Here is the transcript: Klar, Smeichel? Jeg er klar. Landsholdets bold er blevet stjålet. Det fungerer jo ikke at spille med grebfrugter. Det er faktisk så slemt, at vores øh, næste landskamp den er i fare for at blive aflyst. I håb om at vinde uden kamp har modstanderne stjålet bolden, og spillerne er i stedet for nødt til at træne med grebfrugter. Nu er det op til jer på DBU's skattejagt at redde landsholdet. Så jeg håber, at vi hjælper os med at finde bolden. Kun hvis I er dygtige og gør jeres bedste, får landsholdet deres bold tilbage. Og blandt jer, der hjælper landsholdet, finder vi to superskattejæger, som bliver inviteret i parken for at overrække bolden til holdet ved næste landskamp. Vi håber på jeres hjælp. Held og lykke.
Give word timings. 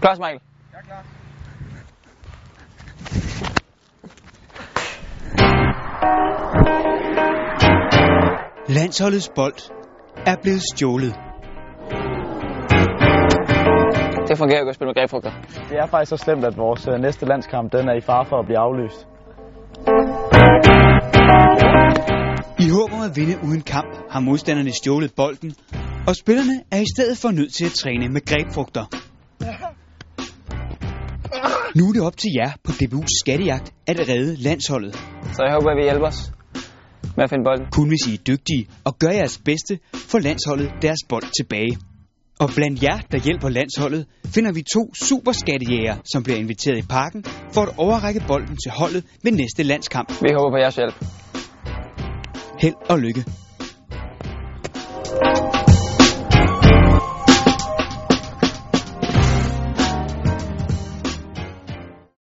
Klar, 0.00 0.14
Smeichel? 0.14 0.40
Jeg 0.72 0.78
er 0.78 0.84
klar. 0.84 1.04
Landsholdets 8.68 9.30
bold 9.34 9.60
er 10.26 10.36
blevet 10.42 10.62
stjålet. 10.72 11.14
Det 14.28 14.38
fungerer 14.38 14.58
jo 14.58 14.62
ikke 14.64 14.68
at 14.68 14.74
spille 14.74 14.88
med 14.88 14.94
grebfrugter. 14.94 15.30
Det 15.68 15.78
er 15.78 15.86
faktisk 15.86 16.10
så 16.10 16.16
slemt, 16.16 16.44
at 16.44 16.56
vores 16.56 16.88
øh, 16.88 16.94
næste 17.00 17.26
landskamp 17.26 17.72
den 17.72 17.88
er 17.88 17.94
i 17.94 18.00
fare 18.00 18.26
for 18.26 18.36
at 18.38 18.46
blive 18.46 18.58
aflyst. 18.58 19.06
I 22.58 22.66
håb 22.76 22.92
om 22.92 23.02
at 23.08 23.16
vinde 23.16 23.34
uden 23.46 23.60
kamp 23.60 23.92
har 24.10 24.20
modstanderne 24.20 24.72
stjålet 24.72 25.12
bolden, 25.16 25.54
og 26.08 26.16
spillerne 26.16 26.56
er 26.70 26.80
i 26.80 26.88
stedet 26.96 27.18
for 27.18 27.30
nødt 27.30 27.52
til 27.54 27.64
at 27.64 27.72
træne 27.72 28.08
med 28.08 28.20
grebfrugter. 28.30 28.84
Nu 31.74 31.88
er 31.88 31.92
det 31.92 32.02
op 32.02 32.16
til 32.16 32.30
jer 32.38 32.50
på 32.64 32.72
DBU's 32.72 33.18
skattejagt 33.20 33.72
at 33.86 34.08
redde 34.08 34.36
landsholdet. 34.36 34.94
Så 35.32 35.42
jeg 35.46 35.52
håber, 35.52 35.70
at 35.70 35.76
vi 35.76 35.82
hjælper 35.82 36.06
os 36.06 36.32
med 37.16 37.24
at 37.24 37.30
finde 37.30 37.44
bolden. 37.44 37.66
Kun 37.72 37.88
hvis 37.88 38.06
I 38.10 38.14
er 38.14 38.22
dygtige 38.26 38.68
og 38.84 38.98
gør 38.98 39.10
jeres 39.10 39.38
bedste, 39.44 39.78
får 39.94 40.18
landsholdet 40.18 40.70
deres 40.82 40.98
bold 41.08 41.28
tilbage. 41.38 41.78
Og 42.40 42.48
blandt 42.56 42.82
jer, 42.82 42.98
der 43.12 43.18
hjælper 43.18 43.48
landsholdet, 43.48 44.06
finder 44.26 44.52
vi 44.52 44.62
to 44.62 44.94
superskattejæger, 44.94 45.96
som 46.12 46.22
bliver 46.22 46.38
inviteret 46.38 46.78
i 46.78 46.86
parken 46.88 47.24
for 47.52 47.62
at 47.62 47.68
overrække 47.76 48.24
bolden 48.28 48.56
til 48.56 48.70
holdet 48.70 49.04
ved 49.22 49.32
næste 49.32 49.62
landskamp. 49.62 50.08
Vi 50.22 50.28
håber 50.38 50.50
på 50.50 50.58
jeres 50.62 50.76
hjælp. 50.76 50.94
Held 52.58 52.74
og 52.90 52.98
lykke. 52.98 53.24